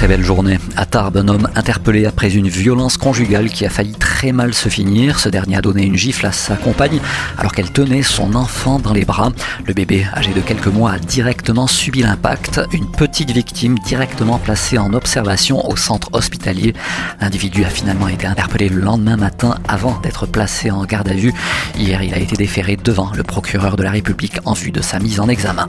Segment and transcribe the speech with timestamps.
[0.00, 0.58] Très belle journée.
[0.78, 4.70] À Tarbes, un homme interpellé après une violence conjugale qui a failli très mal se
[4.70, 5.20] finir.
[5.20, 7.00] Ce dernier a donné une gifle à sa compagne
[7.36, 9.30] alors qu'elle tenait son enfant dans les bras.
[9.66, 12.62] Le bébé, âgé de quelques mois, a directement subi l'impact.
[12.72, 16.72] Une petite victime directement placée en observation au centre hospitalier.
[17.20, 21.34] L'individu a finalement été interpellé le lendemain matin avant d'être placé en garde à vue.
[21.78, 24.98] Hier, il a été déféré devant le procureur de la République en vue de sa
[24.98, 25.66] mise en examen.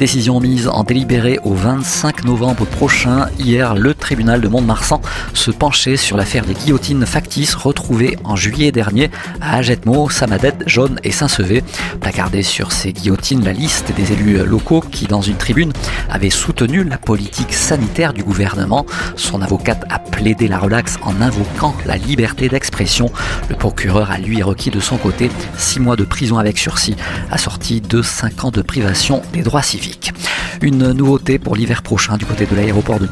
[0.00, 3.26] Décision mise en délibéré au 25 novembre prochain.
[3.38, 5.00] Hier, le tribunal de Mont-de-Marsan
[5.34, 10.98] se penchait sur l'affaire des guillotines factices retrouvées en juillet dernier à Agetmo, Samadette, Jaune
[11.04, 11.62] et Saint-Sevé.
[12.00, 15.72] Placardée sur ces guillotines, la liste des élus locaux qui, dans une tribune,
[16.08, 18.86] avaient soutenu la politique sanitaire du gouvernement.
[19.16, 23.10] Son avocate a plaidé la relaxe en invoquant la liberté d'expression.
[23.48, 26.96] Le procureur a lui requis de son côté six mois de prison avec sursis,
[27.30, 30.12] assorti de cinq ans de privation des droits civiques.
[30.60, 33.06] Une nouveauté pour l'hiver prochain du côté de l'aéroport de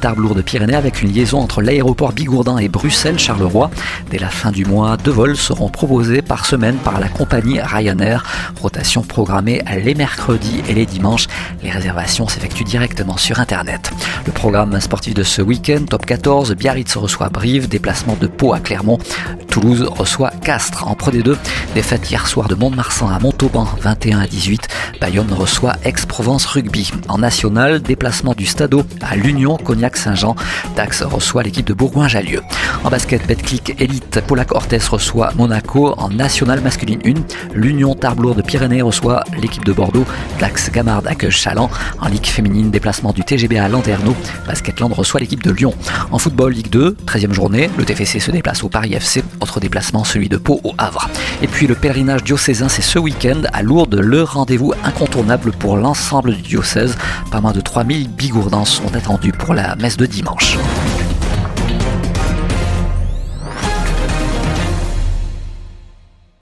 [0.46, 3.70] Tarbes-Lourdes-Pyrénées avec une liaison entre l'aéroport Bigourdin et Bruxelles-Charleroi.
[4.10, 8.24] Dès la fin du mois, deux vols seront proposés par semaine par la compagnie Ryanair.
[8.60, 11.26] Rotation programmée les mercredis et les dimanches.
[11.62, 13.90] Les réservations s'effectuent directement sur Internet.
[14.24, 18.60] Le programme sportif de ce week-end, top 14, Biarritz reçoit Brive, déplacement de Pau à
[18.60, 18.98] Clermont.
[19.48, 20.86] Toulouse reçoit Castres.
[20.86, 21.36] En Pro D2,
[21.74, 24.68] défaite hier soir de Mont-de-Marsan à Montauban, 21 à 18.
[25.00, 26.90] Bayonne reçoit Aix-Provence Rugby.
[27.08, 30.35] En national, déplacement du Stadeau à l'Union Cognac-Saint-Jean.
[30.76, 32.42] Dax reçoit l'équipe de Bourgoin-Jallieu.
[32.84, 35.94] En basket, Betclic Elite, Paula Cortés reçoit Monaco.
[35.98, 40.04] En national masculine 1, l'Union Tarblour de Pyrénées reçoit l'équipe de Bordeaux.
[40.38, 41.70] Dax Gamard accueille Chaland.
[42.00, 44.14] En Ligue féminine, déplacement du TGB à Landerneau.
[44.46, 45.74] Basketland reçoit l'équipe de Lyon.
[46.10, 49.24] En football, Ligue 2, 13e journée, le TFC se déplace au Paris FC.
[49.40, 51.08] Autre déplacement, celui de Pau au Havre.
[51.42, 56.34] Et puis le pèlerinage diocésain, c'est ce week-end à Lourdes, le rendez-vous incontournable pour l'ensemble
[56.34, 56.96] du diocèse.
[57.30, 60.25] Pas moins de 3000 bigourdans sont attendus pour la messe de dimanche.
[60.26, 60.58] 到时